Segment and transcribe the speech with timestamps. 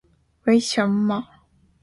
[0.03, 1.27] 所有语句必须来自相同出处